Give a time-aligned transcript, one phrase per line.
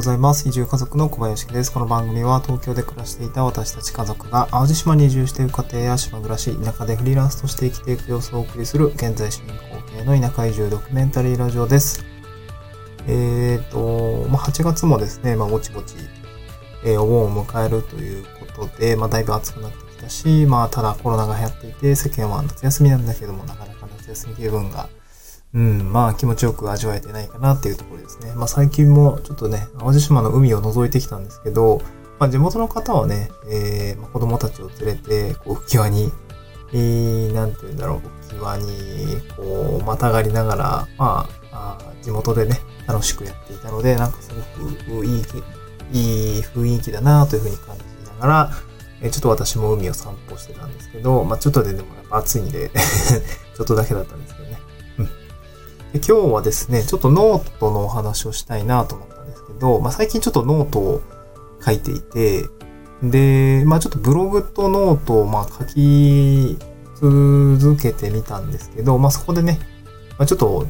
[0.00, 0.48] ございます。
[0.48, 1.70] 移住家族の小林です。
[1.70, 9.52] この番組は東京で暮らしていた私たち家族が淡路島に移住している家庭や島暮らし、田舎でフリーランスとして生きていく様子をお送りする現在進行
[9.94, 12.02] 形の田舎移住ドキュメンタリーラジオです。
[13.08, 15.96] えっ、ー、と、まあ、8月もですね、まあ、ぼちぼち、
[16.82, 18.24] えー、お盆を迎えるという
[18.56, 24.88] ことで、まあ、だいぶ暑くなってきたし、まあ、ただコロナが流行っていて、世間は夏休みなんだけども、なかなか夏休み気分が
[25.52, 28.32] うん、まあ気持ちよく味わえてないかなっていうところですね。
[28.34, 31.80] まあ最近もちょっとね、淡路島の海を覗いてきたんですけど、
[32.18, 36.12] まあ地元の方はね、えー、まあ、子供たちを連れて、こう浮き輪に、
[36.72, 45.22] えー、なんて言うんだろう、浮き輪に、こう、またがりながら、まあ、あ地元でね、楽しくやっていたので、なんかすごくいい、
[45.92, 48.50] いい雰囲気だなというふうに感じながら、
[49.02, 52.70] えちょっと私も海を散歩してたんですけど、まあちょっとででもやっぱ暑いんで
[53.56, 54.60] ちょっとだけだったんですけどね。
[55.92, 61.02] で今日はですね、ちょっとノートのお話をしたいなと思ったんですけど、まあ、最近ちょっとノートを
[61.64, 62.48] 書いていて、
[63.02, 66.58] で、まあちょっとブログとノートをまあ書き
[67.00, 69.58] 続けてみたんですけど、まあそこでね、
[70.18, 70.66] まあ、ちょっと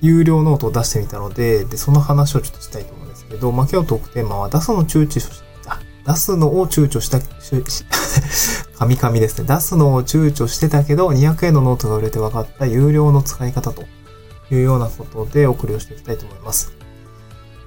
[0.00, 5.28] 有料ノートを出してみたので、で、その話をちょっとしたいと思うんですけど、まあ今日トークテーマは出すの躊躇し、
[5.66, 7.20] あ、出すのを躊躇した、
[8.78, 9.46] カミカミですね。
[9.46, 13.84] 出すのを躊躇してたけど、200円のノートが売れて分かった有料の使い方と
[14.50, 16.72] いうようなことでお送りをしていきたいと思います。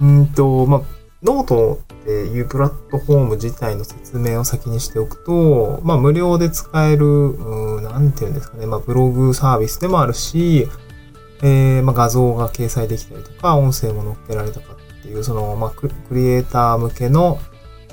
[0.00, 0.82] うんと、まあ、
[1.22, 10.68] ノートっていうプラットフォーム自体の説明を先にしておくと、まあ、無料で使える、う、なんていうんですかね、まあ、ブログサービスでもあるし、
[11.42, 17.38] えー、まあ、画像が掲載できたりとか、音声も載っけられたかっていう、その、まあ、クリエイター向けの、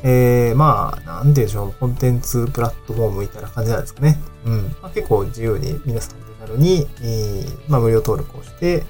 [0.07, 4.19] えー、まあ、なんて言うんでしょう、コンテンツプラットフォームみたいな感じなんですかね。
[4.45, 4.63] うん。
[4.81, 8.83] まあ、結構自由に皆さん気軽に、えー、まあ、無料登録をして、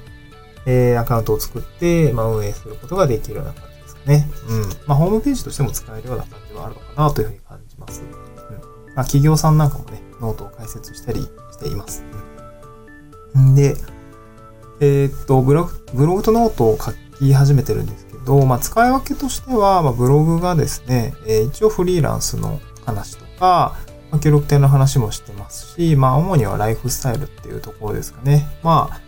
[0.66, 4.30] えー、アカウントを作って、まあ、運営することができるような感じですかね。
[4.50, 4.62] うん。
[4.88, 8.02] まあ、ホームページとしても使えるような感じはあるのかなというふうに感じます。
[8.02, 8.12] うん。
[8.12, 11.30] まあ、企業さんなんかもね、ノートを開設したりし
[11.60, 12.04] ています。
[13.36, 13.56] うん。
[13.56, 13.78] で、
[14.82, 23.78] えー、っと、ブログ、ブログとノートを書き始めてるんですけど、まあ、使い分けとしては、まあ、ブログがですね、えー、一応フリーランスの話とか、
[24.12, 28.48] まあ、二拠点の話もしてますし、まあ、主にはライフスタイルっていうところですかね。
[28.64, 29.02] まあ、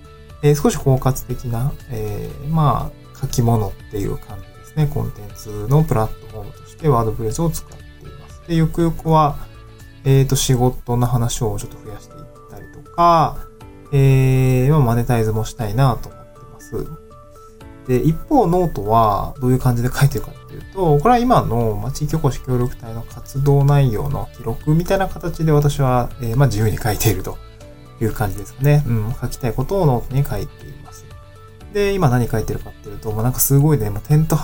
[0.44, 4.89] えー、少し包括的な、えー、まあ、書き物っていう感じですね。
[4.94, 8.47] コンテンツのプラットフォームとしてワードプレスを使っています。
[8.47, 9.38] で、ゆくゆくは、
[10.06, 13.38] えっ、ー、と、仕事の話をちょっと増やしていったりとか、
[13.91, 17.06] えー、まあ、マネタイズもしたいなと思ってます。
[17.87, 27.37] で、一方、ノートはどういう感じで書いてるかっていうと、これは今の、ま地域おこし協力隊の活動内容の記録みたいな形で私は、えー、まあ、自由に書いていると
[28.01, 28.83] いう感じですかね。
[28.85, 31.05] うん、書きたいことをノートに書いています。
[31.73, 34.37] で、今何書いてるかっていうと、もうなんかすごいね、もうテント、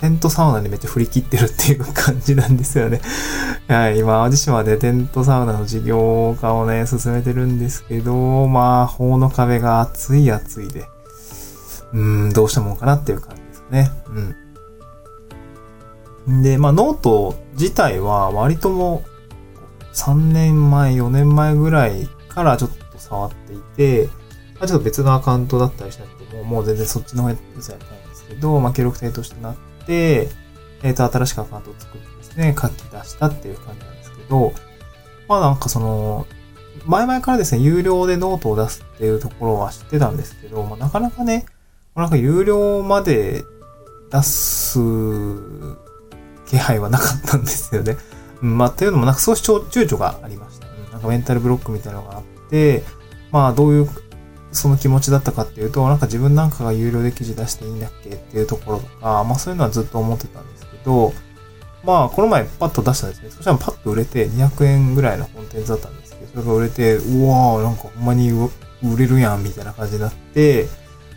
[0.00, 3.00] テントサウナにめっちゃ振り切ってるっていう感じなんですよね。
[3.68, 10.86] はい、今、淡路島でテントサウナの事業化をね、進めてるんですけど、まあ、法の壁が厚い厚いで。
[11.92, 13.90] うん、どうしたもんかなっていう感じですね。
[16.26, 16.42] うん。
[16.42, 19.04] で、まあ、ノート自体は割とも
[19.92, 24.08] 3年前、4年前ぐらいからちょっと触っていて、
[24.56, 30.28] まあ、ちょっと別のアカウントだったりしなくても、もう全然そっちの方に実はやりたんですけど、まあ、記録体としてなって、
[30.82, 34.52] えっ、ー、と、新しくアカウントを作ってですね、書き出したっていう感じなんですけど、
[35.28, 36.26] まあなんかその、
[36.84, 41.46] 前々からですね、有料でノートを出すっていうところは知ってたんですけど、まあなかなかね、
[41.96, 43.44] なんか有料まで
[44.10, 44.78] 出す
[46.46, 47.96] 気配はなかったんですよね。
[48.40, 52.84] まあ、というのもなんか少し躊躇がありました、なんかメンタルブロックみたいなのがあって、
[53.32, 53.88] まあどういう
[54.52, 61.14] その気持ちだったかっていうと、なんか自分なんかが有料で記事出していいんだっけっていうところとか、まあそういうのはずっと思ってたんですけど、
[61.82, 63.30] まあこの前パッと出したんですね。
[63.30, 68.50] そしたらパッと売れて200円ぐらいのコンテンツだったんですけど、それが売れて、うわーなんかほんまに売
[68.98, 70.68] れるやんみたいな感じになって、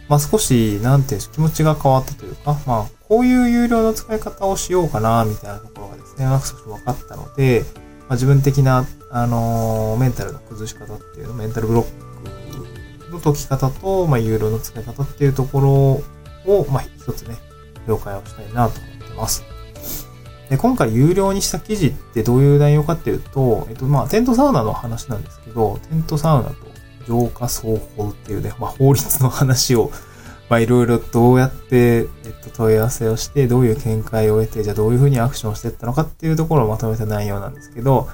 [0.10, 11.84] まあ、少し、なんていう気持ちが変わったというか、まあ、こういう有料の使い方をしようかな、みたいなところがですね、なんか少し分かったので、まあ、自分的な、あの、メンタルの崩し方っていうの、メンタルブロッ
[13.08, 16.02] クの解き方と、まあ、有料の使い方っていうとこ
[16.46, 17.38] ろを、まあ、一つね、
[17.88, 19.44] 了解をしたいなと思ってます。
[20.50, 26.69] で、今回有料にした記事ってどういう内容かっていうと、えっと、まあ、テントサウナの話なんですけど、テントサウナと
[27.10, 29.92] 浄化双方っていうね、まあ、法律の話を、
[30.48, 38.08] まあ、いろいろどうやって、えっと、問い合わせをして、どういう見解を得て、じゃあどういうふうにアクションしていったのかっていうところをまとめた内容なんですけど、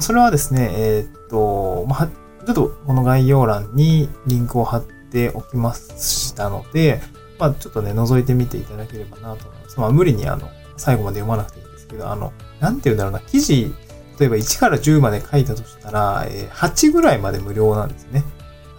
[0.00, 2.08] それはですね、えー、っと、まあ、
[2.44, 7.00] ちょっとこの概要欄にリンクを貼っておきましたので、
[7.38, 9.80] まあちょっとね、覗いてみていただければなと思います。
[9.80, 13.72] まあ無理にあの、最後まで読まなくていいんですけど、あの、なんて言うんだろうな、記事、
[14.18, 18.24] 例えば1から10まで書いたとしたら、え、8ぐらいまで無料なんですね。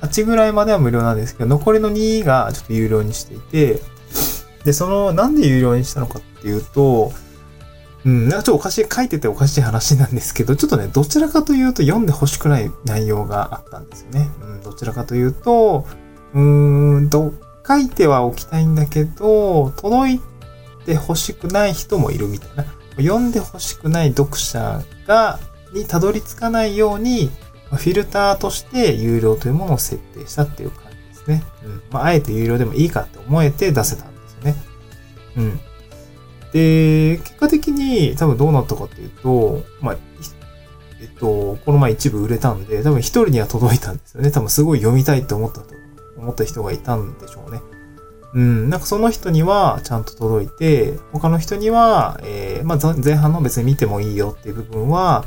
[0.02, 3.82] 8ぐらいまでは無料なんですけど、残りの2がちょっと有料にしていて、
[4.64, 7.12] で、その、なんで有料にしたのかっていうと、
[8.06, 14.30] うん、なんかちょっとおかしい、書いてておかしい話なんですけど、ちょっとね、どちらかというと読んでほしくない内容があったんですよね。
[14.42, 15.88] うん、どちらかというと、
[16.34, 17.34] うーんと、
[17.66, 20.22] 書いてはおきたいんだけど、届い
[20.86, 22.66] てほしくない人もいるみたいな。
[22.98, 25.40] 読んでほしくない読者が、
[25.74, 27.32] にたどり着かないように、
[27.72, 31.44] フィルターとして有料というものを設定したっていう感じですね。
[31.66, 31.82] うん。
[31.92, 34.56] まあ、あえて有料でもいいかって思えて出せたんですよね。
[35.38, 35.60] うん。
[36.52, 39.98] で、結果的に多分どうなったかっていうと、まあ、
[41.02, 44.32] えっと、この前一部売れたんで、多分一人には届いたんですよね。
[44.32, 45.74] 多分すごい読みたいと思ったと
[46.18, 47.62] 思った人がいたんでしょうね。
[48.36, 55.26] うん、なんかその人にはちゃんと届いて、他の人には、えー、まあ前半の別に見てもいいよっていう部分は、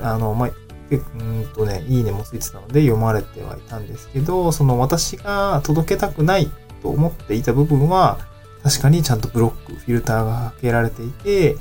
[0.00, 0.50] あの、まあ、
[0.92, 6.48] うんとね、いいねもついてたので読まれてはいたんですけど、その私が届けたくない
[6.82, 8.18] と思っていた部分は、
[8.62, 11.56] 確かにちゃんとブロック、フィルターがかけられていて、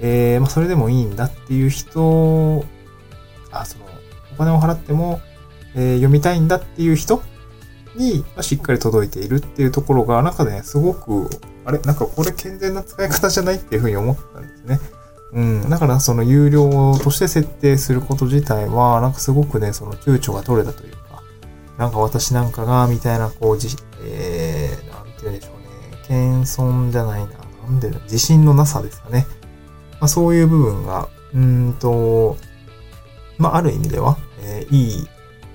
[0.00, 2.64] えー、まあそれでもいいんだっていう人、
[3.50, 3.86] あ、その、
[4.34, 5.20] お金を払っても、
[5.74, 7.22] えー、読みたいんだっていう人
[7.96, 11.28] にしっかり届いているっていうところが、なんかね、すごく、
[11.64, 11.78] あれ？
[11.80, 14.80] なんかこれ健全な使い方じゃないっていうふうに思ったんですね。
[15.32, 15.70] うん。
[15.70, 21.22] だからその有料として設定すること自体は、なんかすごくね、その躊躇が取れたというか、
[21.78, 25.98] なんか私なんかが、みたいな、こう、じ、えー、なんて言うんでしょうね。
[26.08, 27.32] 謙遜じゃないな。
[27.64, 29.26] なんで自信のなさですかね。
[30.00, 32.36] まあそういう部分が、うんと、
[33.38, 35.08] まあある意味では、えー、いい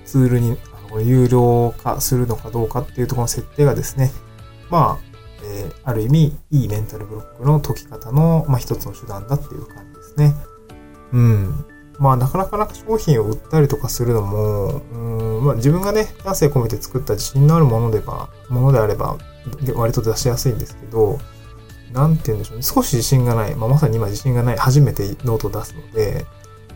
[0.06, 0.56] ツールに
[1.00, 4.10] 有料化するのかどうかっていうところの設定がですね、
[4.70, 5.08] まあ、
[5.44, 10.34] えー、ある意味、いいメンタルブロックの解き方の、まあ、一つの手段だっていう感じですね。
[11.12, 11.64] うん。
[11.98, 19.18] まあ、なかなかなか商品を売ったりとかするのも、うん、まあ、自分がね、男性込めて作った自信のあるものでば、ものであれば、
[19.74, 21.18] 割と出しやすいんですけど、
[21.92, 22.62] なんて言うんでしょうね。
[22.62, 23.54] 少し自信がない。
[23.54, 24.58] まあ、まさに今自信がない。
[24.58, 26.26] 初めてノートを出すので、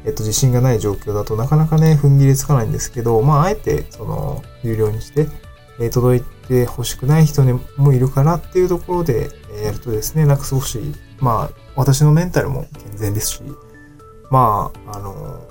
[0.05, 5.29] えっと、自信がない状況だとなかなかね、踏ん切りつかないんですけど、まあ、あえて、その、有料にして、
[5.79, 10.81] え、届いて欲しくない人にもいるかなっていうところで、え、やるとですね、なんか少し、
[11.19, 13.43] まあ、私のメンタルも健全ですし、
[14.31, 15.47] まあ、あの、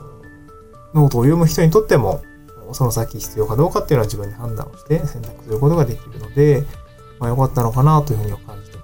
[0.94, 2.22] ノートを読む人にとっても、
[2.74, 6.64] その先必要かどうかっていうのは自分で判断をして選択することができるので、
[7.20, 8.78] まあ、良かったのかなというふうに感じて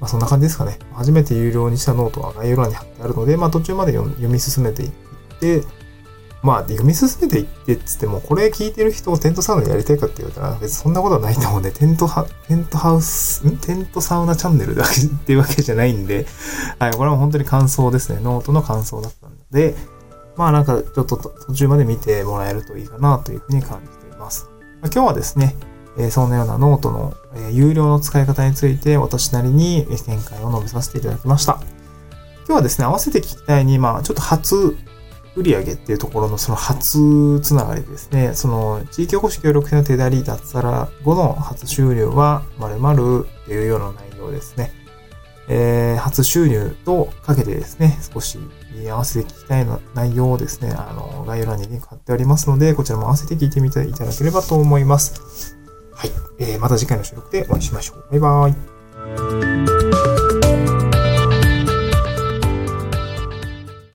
[0.00, 0.78] まあ、そんな感じですかね。
[0.92, 4.90] 初めて有料にしたノートは概要欄に貼ってあるので、まあ、途中まで読み進めていっ
[5.40, 5.62] て、
[6.40, 13.56] まあ、読み進めていってっつっても、これ聞いてる人をテントサウナやりたいかって言われたら、別にそんなことはないと思うんで、テントハ、テントハウス、ん？
[13.58, 16.26] テントサウナチャンネルだけ っていうわけじゃないんで、
[16.78, 18.20] はい、これは本当に感想ですね。
[18.22, 19.74] ノートの感想だったので、
[20.36, 24.48] まあなんかちょっと途中まで見てもらえるといいかなというふうに感じています。
[24.84, 25.56] 今日はですね、
[25.98, 31.60] えそんなようなノートの、え有料の使い方について私なりに見解を述べさせていただきました。
[32.46, 34.76] 今日はですね、合わせて聞きたいに、まあ、ちょっと初
[35.36, 44.72] 売上っていうところのその初つながりですね、その地域おこし協力隊の手だり脱サラ後の初収入は〇〇っていうような内容ですね。
[45.50, 48.38] えー、初収入とかけてですね、少し
[48.86, 55.57] 合わせて聞きたいの内容をですね、あの、概要欄にリンク貼っておりますので、こちらも合わせて聞いてみていただければと思います。
[55.98, 56.10] はい。
[56.38, 58.04] えー、また次回の収録でお会いしましょう。
[58.10, 59.77] バイバーイ。